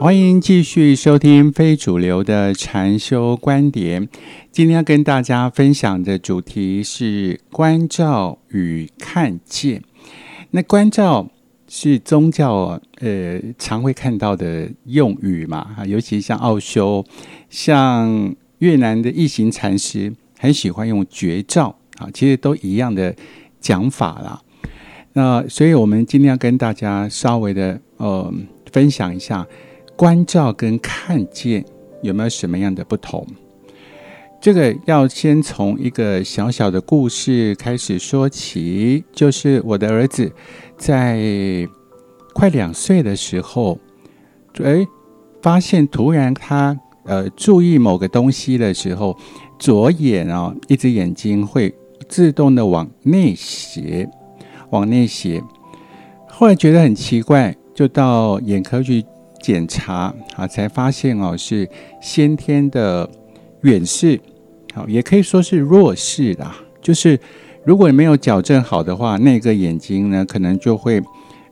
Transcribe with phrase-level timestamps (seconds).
[0.00, 4.08] 欢迎继续收听非主流的禅修观点。
[4.52, 9.82] 今天要跟大家分享的主题是关照与看见。
[10.52, 11.28] 那关照
[11.66, 15.74] 是宗教呃常会看到的用语嘛？
[15.76, 17.04] 哈，尤其像奥修，
[17.50, 23.12] 像越南的一行禅师很喜欢用绝照啊，其实都一样的
[23.60, 24.40] 讲法啦。
[25.14, 28.32] 那所以我们今天要跟大家稍微的呃
[28.70, 29.44] 分享一下。
[29.98, 31.64] 关照跟看见
[32.02, 33.26] 有没有什么样的不同？
[34.40, 39.02] 这个要先从一个小小的故事开始说起。
[39.12, 40.30] 就是我的儿子
[40.76, 41.68] 在
[42.32, 43.76] 快两岁的时候，
[44.62, 44.86] 哎，
[45.42, 49.18] 发现突然他呃注意某个东西的时候，
[49.58, 51.74] 左眼啊一只眼睛会
[52.08, 54.08] 自动的往内斜，
[54.70, 55.42] 往内斜。
[56.28, 59.04] 后来觉得很奇怪，就到眼科去。
[59.42, 61.68] 检查啊，才发现哦是
[62.00, 63.08] 先天的
[63.62, 64.20] 远视，
[64.74, 66.56] 好也可以说是弱视啦。
[66.80, 67.18] 就是
[67.64, 71.02] 如果你没有矫正好的话，那个眼睛呢可能就会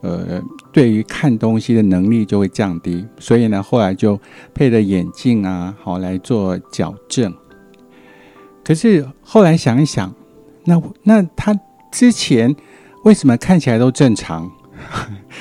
[0.00, 3.06] 呃对于看东西的能力就会降低。
[3.18, 4.18] 所以呢后来就
[4.52, 7.32] 配了眼镜啊，好来做矫正。
[8.64, 10.14] 可是后来想一想，
[10.64, 11.58] 那那他
[11.90, 12.54] 之前
[13.04, 14.50] 为什么看起来都正常？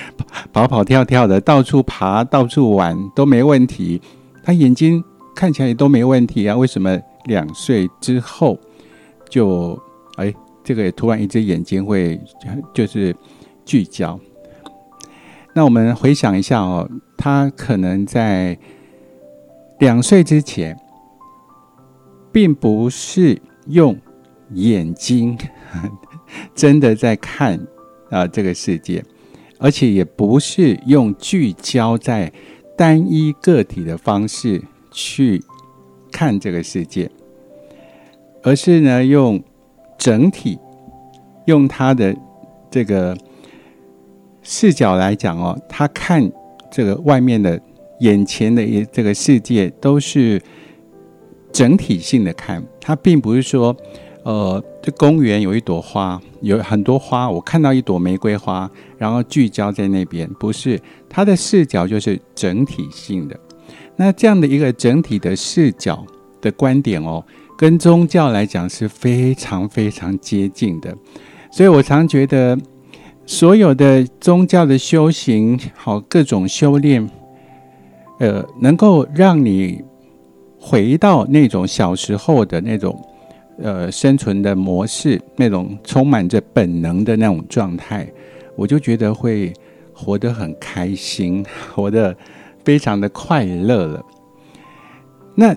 [0.52, 4.00] 跑跑跳跳的，到处爬，到处玩都没问题。
[4.42, 5.02] 他眼睛
[5.34, 8.58] 看起来也都没问题啊，为什么两岁之后
[9.28, 9.78] 就
[10.16, 12.20] 哎，这个突然一只眼睛会
[12.72, 13.14] 就是
[13.64, 14.18] 聚焦？
[15.54, 18.58] 那我们回想一下哦，他可能在
[19.78, 20.78] 两岁之前，
[22.32, 23.96] 并不是用
[24.54, 25.36] 眼睛
[26.54, 27.58] 真的在看
[28.10, 29.04] 啊这个世界。
[29.58, 32.32] 而且也不是用聚焦在
[32.76, 35.42] 单一个体的方式去
[36.10, 37.10] 看这个世界，
[38.42, 39.42] 而是呢用
[39.98, 40.58] 整体，
[41.46, 42.16] 用他的
[42.70, 43.16] 这个
[44.42, 46.30] 视角来讲哦，他看
[46.70, 47.60] 这个外面的
[48.00, 50.40] 眼前的一这个世界都是
[51.52, 53.76] 整体性的看，他并不是说。
[54.28, 57.30] 呃，这公园有一朵花，有很多花。
[57.30, 60.78] 我看到一朵玫瑰花，然后聚焦在那边，不是
[61.08, 63.34] 它的视角就是整体性的。
[63.96, 66.04] 那这样的一个整体的视角
[66.42, 67.24] 的观点哦，
[67.56, 70.94] 跟宗教来讲是非常非常接近的。
[71.50, 72.54] 所以我常觉得，
[73.24, 77.08] 所有的宗教的修行，好各种修炼，
[78.20, 79.82] 呃，能够让你
[80.60, 82.94] 回到那种小时候的那种。
[83.60, 88.08] 呃，生存的模式，那种充满着本能的那种状态，
[88.54, 89.52] 我就觉得会
[89.92, 92.16] 活得很开心， 活得
[92.64, 94.04] 非常的快乐了。
[95.34, 95.56] 那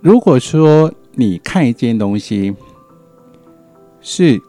[0.00, 2.54] 如果说你看一件东西
[4.00, 4.40] 是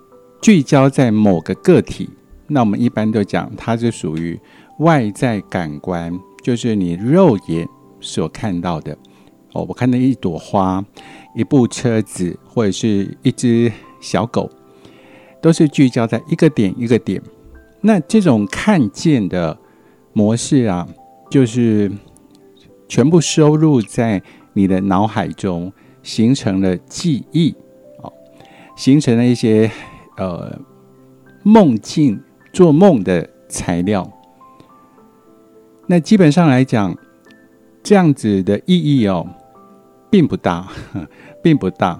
[0.41, 2.09] 聚焦在某个个体，
[2.47, 4.39] 那我们一般都讲它是属于
[4.79, 6.11] 外在感官，
[6.41, 7.67] 就是你肉眼
[7.99, 8.97] 所看到的。
[9.53, 10.83] 哦，我看到一朵花。
[11.35, 13.71] 一部车子或者是一只
[14.01, 14.49] 小狗，
[15.39, 17.21] 都是聚焦在一个点一个点。
[17.81, 19.55] 那这种看见的
[20.11, 20.87] 模式啊，
[21.29, 21.89] 就是
[22.89, 24.21] 全部收入在
[24.53, 25.71] 你的脑海中，
[26.01, 27.55] 形成了记忆，
[28.01, 28.11] 哦，
[28.75, 29.69] 形成了一些
[30.17, 30.59] 呃
[31.43, 32.19] 梦境、
[32.51, 34.11] 做梦的材料。
[35.85, 36.97] 那基本上来讲，
[37.83, 39.27] 这样子的意义哦。
[40.09, 40.67] 并不大，
[41.43, 41.99] 并不大，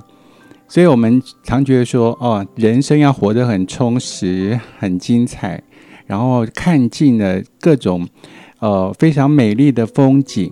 [0.68, 5.62] 所以我们常觉得说，哦，人生要活得很充实、很精彩，
[6.08, 8.08] 然后看尽了各种
[8.60, 10.52] 呃非常美丽的风景，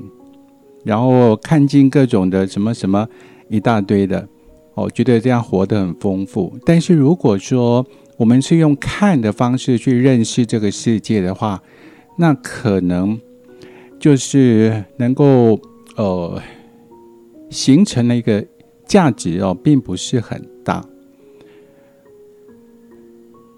[0.84, 3.08] 然后看尽各种的什么什么
[3.50, 4.28] 一大堆的，
[4.76, 6.58] 哦，觉得这样活得很丰富。
[6.66, 7.86] 但是如果说
[8.18, 11.62] 我们是用看的方式去认识这个世界的话，
[12.18, 13.20] 那可能
[14.00, 15.60] 就是能够
[15.96, 16.40] 呃。
[17.50, 18.46] 形成了一个
[18.86, 20.86] 价值哦，并不是很大。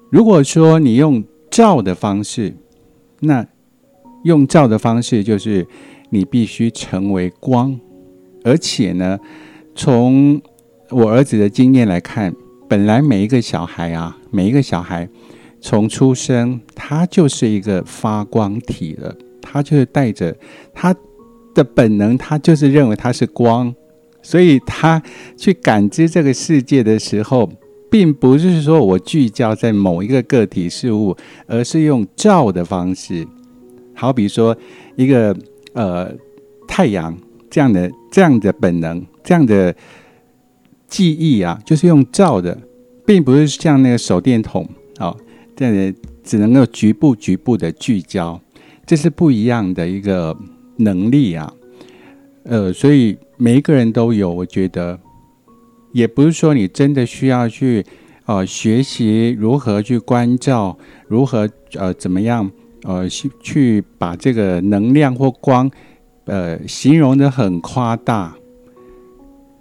[0.09, 2.53] 如果说你用照的方式，
[3.19, 3.45] 那
[4.24, 5.68] 用照的方式就是
[6.09, 7.80] 你必须成为光，
[8.44, 9.19] 而且呢，
[9.75, 10.42] 从
[10.89, 12.33] 我儿子的经验来看，
[12.68, 15.07] 本来每一个小孩啊，每一个小孩
[15.62, 20.35] 从出生，他就是一个发光体了，他就是带着
[20.74, 20.95] 他
[21.53, 23.75] 的本能，他就是认为他是光。
[24.21, 25.01] 所以他
[25.38, 27.50] 去感知这个世界的时候，
[27.89, 31.16] 并不是说我聚焦在某一个个体事物，
[31.48, 33.27] 而是用照的方式。
[33.95, 34.56] 好比说，
[34.95, 35.36] 一个
[35.74, 36.12] 呃
[36.68, 37.18] 太阳
[37.50, 39.75] 这样的这样的本能，这样的
[40.88, 42.57] 记忆啊，就是用照的，
[43.06, 44.68] 并不是像那个手电筒
[45.00, 45.18] 哦，
[45.56, 45.94] 这样的
[46.24, 48.39] 只能够局部局部的聚焦，
[48.86, 50.38] 这是不一样的一个
[50.77, 51.51] 能力啊。
[52.50, 55.00] 呃，所以每一个人都有，我觉得
[55.92, 57.86] 也不是说你真的需要去
[58.25, 60.75] 呃学习如何去关照，
[61.07, 62.50] 如何呃怎么样
[62.86, 65.69] 呃去去把这个能量或光
[66.25, 68.36] 呃形容的很夸大，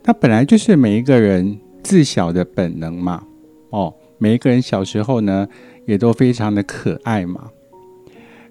[0.03, 3.23] 它本来就是每一个人自小的本能嘛。
[3.69, 5.47] 哦，每一个人小时候呢
[5.85, 7.51] 也都非常的可爱嘛，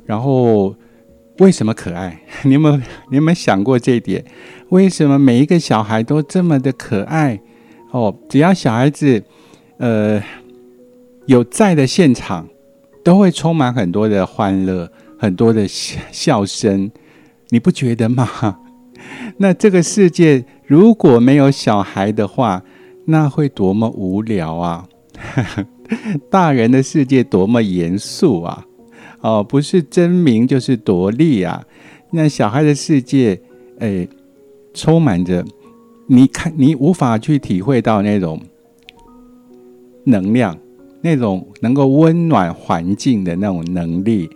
[0.06, 0.75] 然后。
[1.39, 2.19] 为什么可爱？
[2.44, 2.78] 你有没有
[3.10, 4.24] 你有没有想过这一点？
[4.69, 7.39] 为什么每一个小孩都这么的可爱？
[7.92, 9.24] 哦，只要小孩子
[9.78, 10.22] 呃
[11.25, 12.48] 有在的现场，
[13.04, 16.92] 都会充满很多的欢乐，很多的笑笑声，
[17.50, 18.60] 你不觉得吗？
[19.38, 22.63] 那这个世界如果没有小孩的话，
[23.06, 24.86] 那会多么无聊啊！
[26.30, 28.66] 大人的世界多么严肃啊！
[29.22, 31.64] 哦，不是争名就是夺利啊！
[32.12, 33.40] 那小孩的世界，
[33.80, 34.08] 哎，
[34.74, 35.44] 充满着
[36.08, 38.40] 你看你无法去体会到那种
[40.06, 40.58] 能量，
[41.02, 44.30] 那种能够温暖环境的那种能力。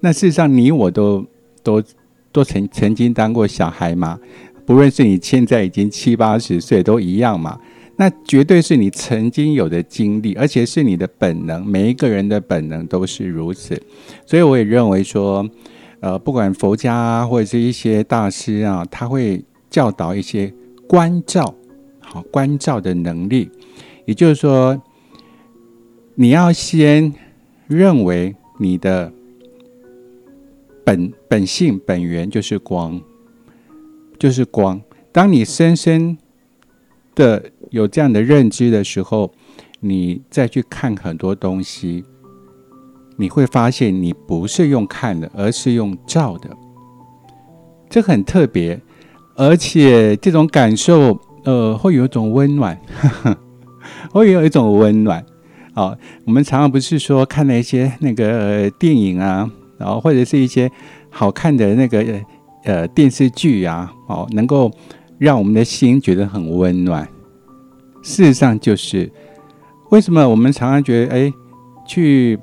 [0.00, 1.24] 那事实上，你我都
[1.62, 1.82] 都
[2.30, 4.20] 都曾曾经当过小孩嘛，
[4.64, 7.58] 不论是你现在已经七八十岁，都一样嘛。
[7.98, 11.66] 那绝对是你曾经有的经历，而且是你的本能。
[11.66, 13.80] 每一个人的本能都是如此，
[14.26, 15.48] 所以我也认为说，
[16.00, 20.52] 呃，不管佛家啊，或者是一些大师啊，他会教导一些
[20.86, 21.54] 关照，
[22.00, 23.50] 好关照的能力。
[24.04, 24.80] 也就是说，
[26.14, 27.12] 你要先
[27.66, 29.10] 认为你的
[30.84, 33.00] 本本性本源就是光，
[34.18, 34.80] 就是光。
[35.10, 36.18] 当你深深
[37.16, 39.32] 的有这样的认知的时候，
[39.80, 42.04] 你再去看很多东西，
[43.16, 46.48] 你会发现你不是用看的，而是用照的。
[47.88, 48.80] 这很特别，
[49.34, 52.78] 而且这种感受，呃，会有一种温暖，
[54.12, 55.24] 会有一种温暖。
[55.74, 55.96] 哦，
[56.26, 60.70] 我们常常不是说看了一些那个电影啊，然后或者是一些
[61.10, 62.04] 好看的那个
[62.64, 64.70] 呃电视剧啊，哦，能够。
[65.18, 67.06] 让我们的心觉得很温暖。
[68.02, 69.10] 事实上，就是
[69.90, 71.32] 为什么我们常常觉得，哎，
[71.86, 72.38] 去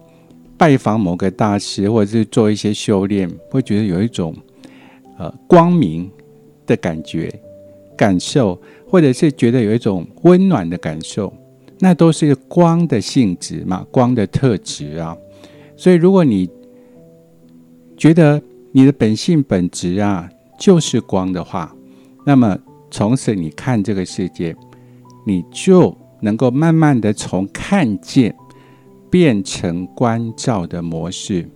[0.57, 4.35] 拜访某个大师，或者是做一些修炼，会觉得有一种
[5.17, 6.09] 呃光明
[6.65, 7.33] 的感觉、
[7.95, 11.33] 感受，或者是觉得有一种温暖的感受，
[11.79, 15.15] 那都是光的性质嘛，光的特质啊。
[15.77, 16.49] 所以，如果你
[17.95, 18.41] 觉得
[18.71, 20.29] 你的本性本质啊
[20.59, 21.73] 就是光的话，
[22.25, 22.57] 那么，
[22.89, 24.55] 从此你看这个世界，
[25.25, 28.33] 你就能够慢慢的从看见
[29.09, 31.49] 变成关照的模式。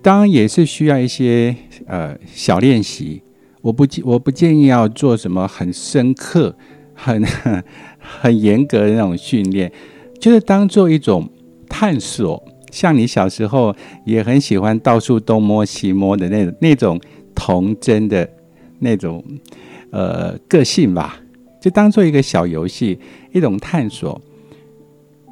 [0.00, 1.54] 当然，也是需要一些
[1.86, 3.22] 呃小练习。
[3.60, 6.56] 我不我不建议要做什么很深刻、
[6.94, 7.22] 很
[7.98, 9.70] 很严格的那种训练，
[10.18, 11.28] 就是当做一种
[11.68, 12.42] 探索。
[12.70, 13.74] 像你小时候
[14.06, 16.98] 也很喜欢到处东摸西摸的那那种
[17.34, 18.28] 童真的。
[18.82, 19.24] 那种
[19.90, 21.16] 呃个性吧，
[21.60, 22.98] 就当做一个小游戏，
[23.32, 24.20] 一种探索。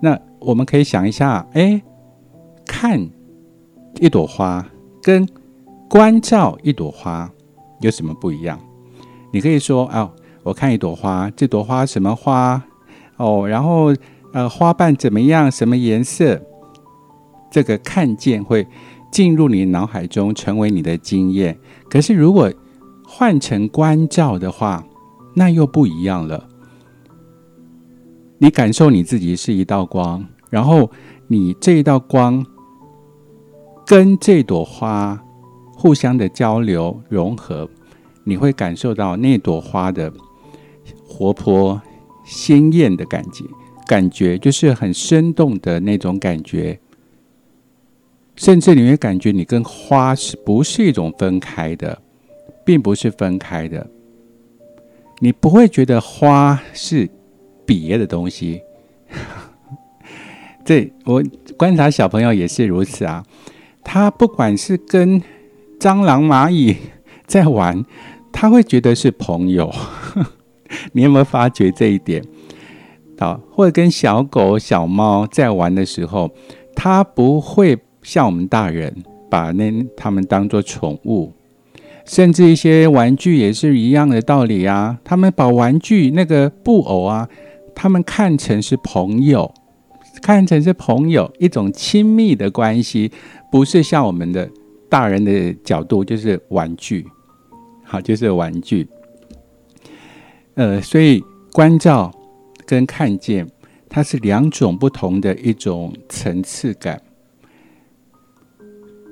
[0.01, 1.83] 那我们可以想一下，哎，
[2.65, 3.11] 看
[4.01, 4.65] 一朵花
[5.03, 5.29] 跟
[5.89, 7.31] 关照一朵花
[7.81, 8.59] 有什么不一样？
[9.33, 10.11] 你可以说哦，
[10.43, 12.63] 我看一朵花，这朵花什么花？
[13.17, 13.95] 哦，然后
[14.33, 15.51] 呃，花瓣怎么样？
[15.51, 16.41] 什么颜色？
[17.51, 18.67] 这个看见会
[19.11, 21.59] 进入你脑海中，成为你的经验。
[21.91, 22.51] 可是如果
[23.21, 24.83] 换成关照的话，
[25.35, 26.49] 那又不一样了。
[28.39, 30.91] 你感受你自己是一道光，然后
[31.27, 32.43] 你这一道光
[33.87, 35.23] 跟这朵花
[35.75, 37.69] 互相的交流融合，
[38.25, 40.11] 你会感受到那朵花的
[41.07, 41.79] 活泼
[42.25, 43.45] 鲜艳的感觉，
[43.87, 46.81] 感觉就是很生动的那种感觉，
[48.37, 52.01] 甚至你会感觉你跟花是不是一种分开的。
[52.65, 53.87] 并不是分开的，
[55.21, 57.09] 你不会觉得花是
[57.67, 58.63] 别的东西。
[60.65, 61.23] 这我
[61.57, 63.25] 观察小朋友也是如此啊，
[63.83, 65.21] 他不管是跟
[65.79, 66.77] 蟑螂、蚂蚁
[67.27, 67.85] 在玩，
[68.31, 69.73] 他会觉得是朋友。
[70.93, 72.23] 你有没有发觉这一点？
[73.19, 76.31] 好，或者跟小狗、小猫在玩的时候，
[76.77, 78.95] 他不会像我们大人
[79.29, 81.33] 把那他们当做宠物。
[82.05, 84.99] 甚至一些玩具也是一样的道理啊。
[85.05, 87.29] 他们把玩具那个布偶啊，
[87.75, 89.53] 他们看成是朋友，
[90.21, 93.11] 看成是朋友一种亲密的关系，
[93.51, 94.49] 不是像我们的
[94.89, 97.07] 大人的角度，就是玩具，
[97.85, 98.87] 好，就是玩具。
[100.55, 102.13] 呃，所以关照
[102.67, 103.47] 跟看见，
[103.89, 107.01] 它是两种不同的一种层次感。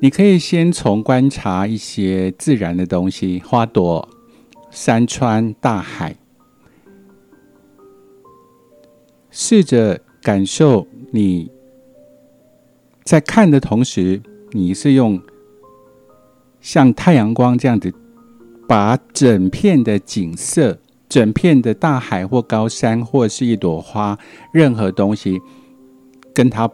[0.00, 4.08] 你可以先从观察一些自然的东西，花朵、
[4.70, 6.14] 山川、大海，
[9.28, 11.50] 试着感受你
[13.02, 15.20] 在看的同时，你是用
[16.60, 17.92] 像太阳光这样子，
[18.68, 20.78] 把整片的景色、
[21.08, 24.16] 整片的大海或高山或是一朵花，
[24.52, 25.40] 任何东西
[26.32, 26.70] 跟它。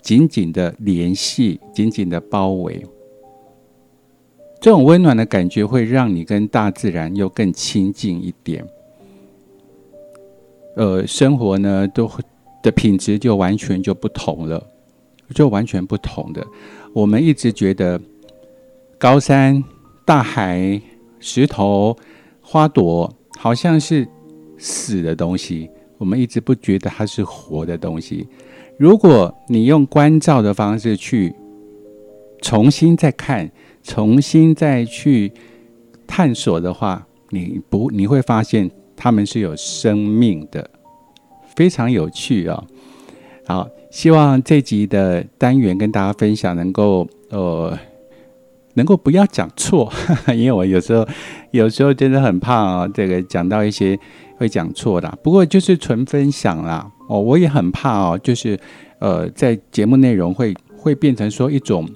[0.00, 2.84] 紧紧的联系，紧紧的包围，
[4.60, 8.66] 这种温暖的感觉会让你跟大自然又更亲近一点。
[10.76, 12.10] 呃，生活呢，都
[12.62, 14.64] 的品质就完全就不同了，
[15.34, 16.46] 就完全不同的。
[16.92, 18.00] 我们一直觉得
[18.96, 19.62] 高山、
[20.04, 20.80] 大海、
[21.18, 21.96] 石头、
[22.40, 24.06] 花朵，好像是
[24.56, 28.26] 死的东西，我们一直不觉得它是活的东西。
[28.78, 31.34] 如果你用关照的方式去
[32.40, 33.50] 重新再看、
[33.82, 35.32] 重新再去
[36.06, 40.70] 探索的话，你不你会发现他们是有生命的，
[41.56, 42.62] 非常有趣啊！
[43.48, 47.76] 好，希望这集的单元跟大家分享，能够呃，
[48.74, 49.92] 能够不要讲错，
[50.36, 51.04] 因为我有时候
[51.50, 53.98] 有时候真的很怕啊，这个讲到一些
[54.36, 55.18] 会讲错的。
[55.20, 56.92] 不过就是纯分享啦。
[57.08, 58.58] 哦，我也很怕哦，就是
[59.00, 61.88] 呃，在节目内容会会变成说一种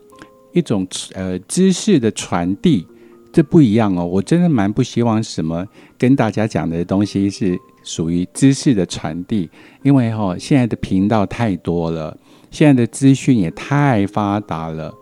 [0.53, 2.87] 一种呃知识的传递，
[3.31, 4.07] 这不一样哦。
[4.07, 5.67] 我真的蛮不希望什么
[5.99, 9.51] 跟大家讲的东西是属于知识的传递，
[9.83, 12.17] 因为哈现在的频道太多了，
[12.51, 14.95] 现在的资讯也太发达了，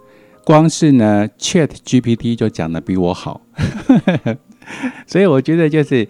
[0.44, 3.40] 光是呢 Chat GPT 就讲的比我好，
[5.06, 6.08] 所以我觉得就是。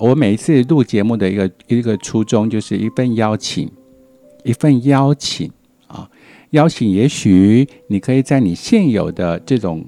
[0.00, 3.70] 我每一次录节目的一个一个初衷，就是一份邀请，
[4.44, 5.50] 一份邀请
[5.88, 6.08] 啊，
[6.50, 6.88] 邀请。
[6.88, 9.84] 也许你可以在你现有的这种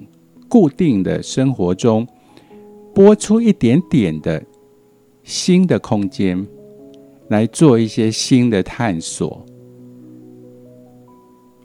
[0.49, 2.05] 固定的生活中，
[2.93, 4.43] 拨出一点点的
[5.23, 6.45] 新的空间，
[7.29, 9.45] 来做一些新的探索。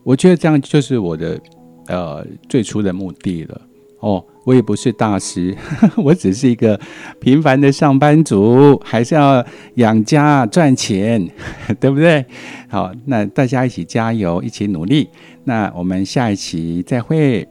[0.05, 1.41] 我觉得这样就是我的
[1.89, 3.66] 呃最初的目的了。
[4.07, 5.53] 哦，我也不是大师，
[5.99, 6.79] 我只是一个
[7.19, 9.45] 平凡的上班族，还是要
[9.75, 11.29] 养家赚钱，
[11.81, 12.25] 对不对？
[12.69, 15.09] 好，那大家一起加油，一起努力。
[15.43, 17.49] 那我们下一期再会。